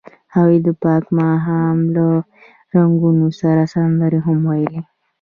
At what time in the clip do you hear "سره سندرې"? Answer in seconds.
3.41-4.19